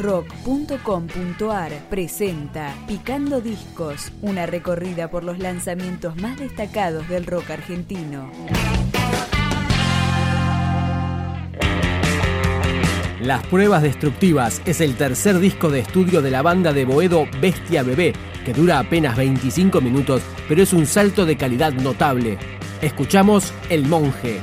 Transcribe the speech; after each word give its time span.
rock.com.ar 0.00 1.72
presenta 1.90 2.74
Picando 2.88 3.40
Discos, 3.40 4.12
una 4.22 4.46
recorrida 4.46 5.10
por 5.10 5.24
los 5.24 5.38
lanzamientos 5.38 6.16
más 6.16 6.38
destacados 6.38 7.08
del 7.08 7.26
rock 7.26 7.50
argentino. 7.50 8.30
Las 13.20 13.46
Pruebas 13.48 13.82
Destructivas 13.82 14.62
es 14.64 14.80
el 14.80 14.96
tercer 14.96 15.38
disco 15.38 15.68
de 15.68 15.80
estudio 15.80 16.22
de 16.22 16.30
la 16.30 16.40
banda 16.40 16.72
de 16.72 16.86
Boedo 16.86 17.26
Bestia 17.40 17.82
Bebé, 17.82 18.14
que 18.46 18.54
dura 18.54 18.78
apenas 18.78 19.16
25 19.16 19.82
minutos, 19.82 20.22
pero 20.48 20.62
es 20.62 20.72
un 20.72 20.86
salto 20.86 21.26
de 21.26 21.36
calidad 21.36 21.74
notable. 21.74 22.38
Escuchamos 22.80 23.52
El 23.68 23.86
Monje. 23.86 24.40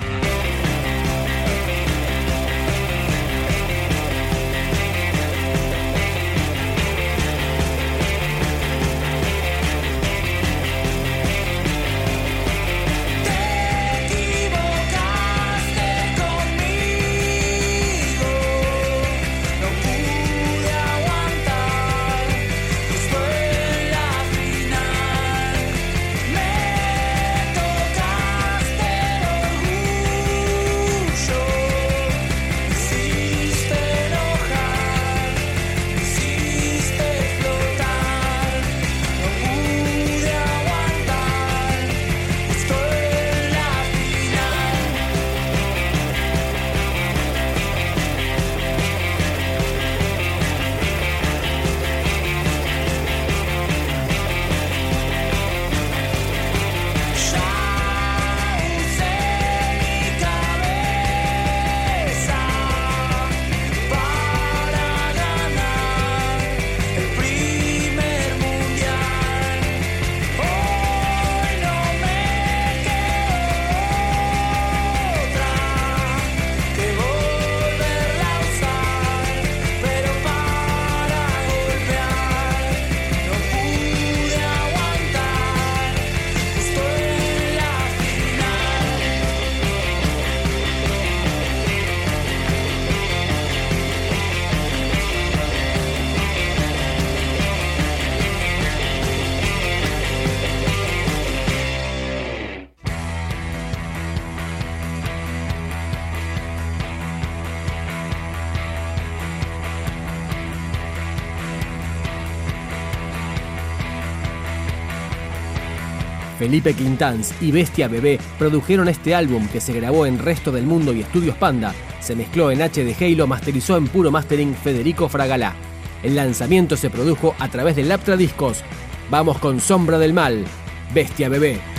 Felipe 116.37 116.73
Quintanz 116.73 117.33
y 117.41 117.51
Bestia 117.51 117.87
Bebé 117.87 118.19
produjeron 118.37 118.87
este 118.87 119.15
álbum 119.15 119.47
que 119.47 119.61
se 119.61 119.73
grabó 119.73 120.05
en 120.05 120.19
Resto 120.19 120.51
del 120.51 120.65
Mundo 120.65 120.93
y 120.93 121.01
Estudios 121.01 121.35
Panda, 121.37 121.73
se 121.99 122.15
mezcló 122.15 122.51
en 122.51 122.61
HD 122.61 123.01
y 123.01 123.15
lo 123.15 123.27
masterizó 123.27 123.77
en 123.77 123.87
puro 123.87 124.11
mastering 124.11 124.55
Federico 124.55 125.09
Fragalá. 125.09 125.55
El 126.03 126.15
lanzamiento 126.15 126.77
se 126.77 126.89
produjo 126.89 127.35
a 127.39 127.49
través 127.49 127.75
de 127.75 127.83
Laptra 127.83 128.15
Discos. 128.15 128.63
Vamos 129.09 129.39
con 129.39 129.59
Sombra 129.59 129.97
del 129.97 130.13
Mal, 130.13 130.45
Bestia 130.93 131.27
Bebé. 131.27 131.76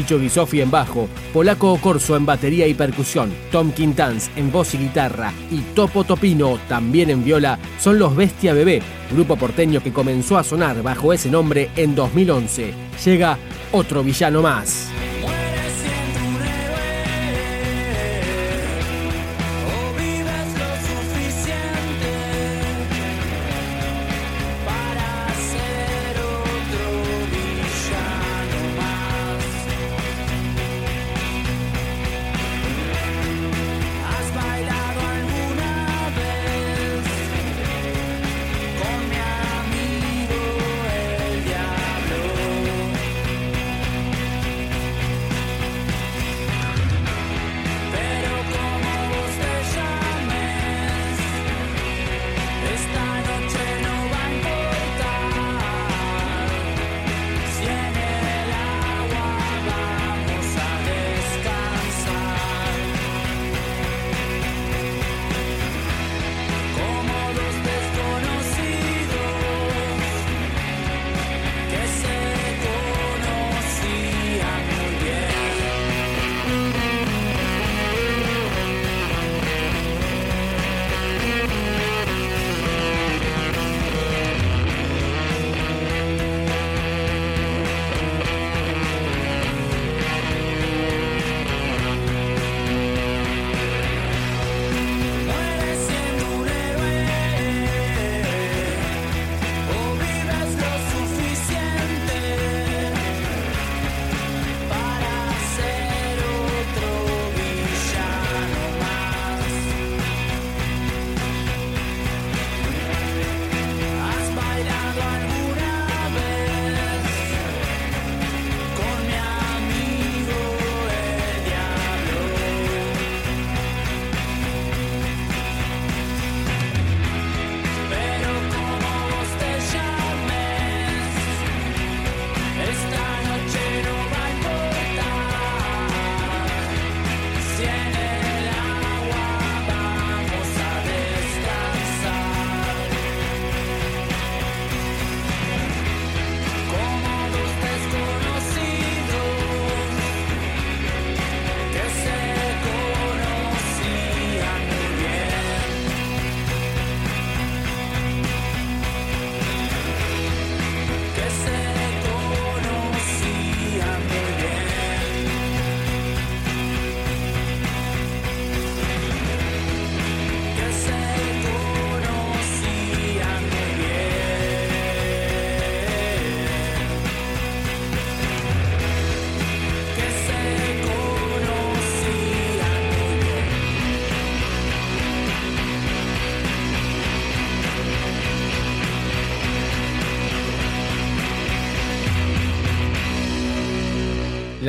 Chicho 0.00 0.18
Guisofi 0.18 0.62
en 0.62 0.70
bajo, 0.70 1.10
Polaco 1.30 1.76
Corso 1.76 2.16
en 2.16 2.24
batería 2.24 2.66
y 2.66 2.72
percusión, 2.72 3.30
Tom 3.52 3.70
Quintans 3.70 4.30
en 4.34 4.50
voz 4.50 4.72
y 4.72 4.78
guitarra 4.78 5.30
y 5.50 5.58
Topo 5.74 6.04
Topino 6.04 6.58
también 6.70 7.10
en 7.10 7.22
viola 7.22 7.58
son 7.78 7.98
los 7.98 8.16
Bestia 8.16 8.54
Bebé, 8.54 8.80
grupo 9.12 9.36
porteño 9.36 9.82
que 9.82 9.92
comenzó 9.92 10.38
a 10.38 10.42
sonar 10.42 10.82
bajo 10.82 11.12
ese 11.12 11.30
nombre 11.30 11.68
en 11.76 11.94
2011. 11.94 12.72
Llega 13.04 13.36
otro 13.72 14.02
villano 14.02 14.40
más. 14.40 14.89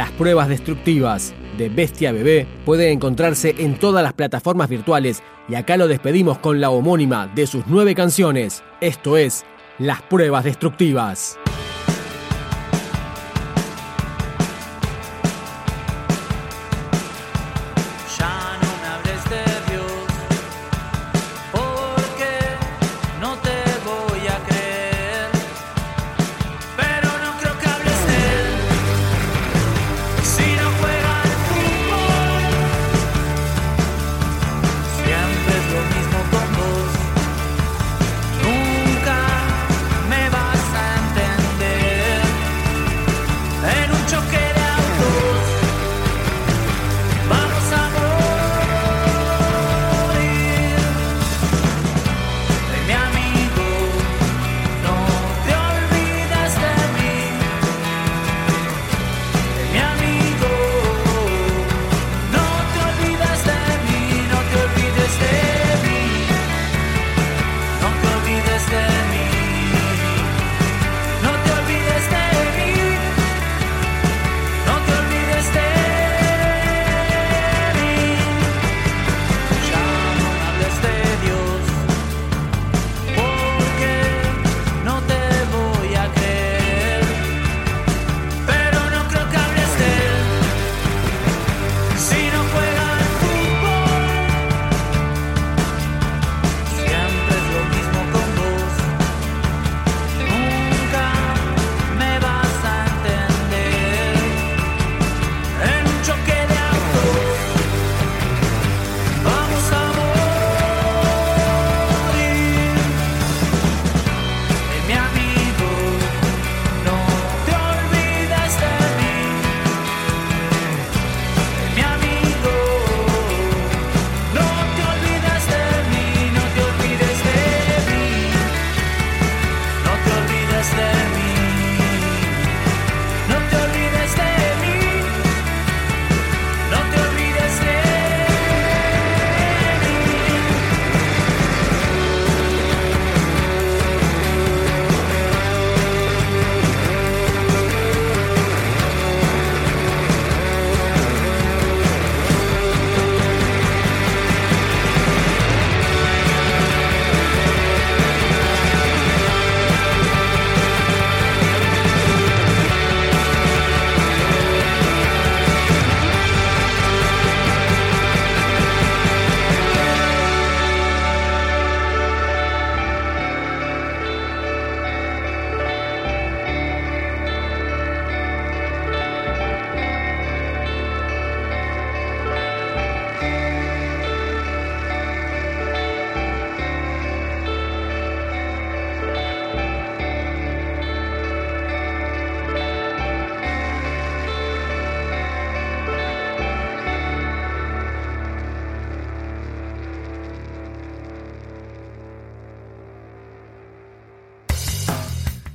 Las 0.01 0.09
pruebas 0.09 0.49
destructivas 0.49 1.31
de 1.59 1.69
Bestia 1.69 2.11
Bebé 2.11 2.47
pueden 2.65 2.93
encontrarse 2.93 3.53
en 3.59 3.77
todas 3.77 4.01
las 4.01 4.13
plataformas 4.13 4.67
virtuales 4.67 5.21
y 5.47 5.53
acá 5.53 5.77
lo 5.77 5.87
despedimos 5.87 6.39
con 6.39 6.59
la 6.59 6.71
homónima 6.71 7.27
de 7.27 7.45
sus 7.45 7.67
nueve 7.67 7.93
canciones. 7.93 8.63
Esto 8.81 9.15
es 9.15 9.45
Las 9.77 10.01
pruebas 10.01 10.43
destructivas. 10.43 11.37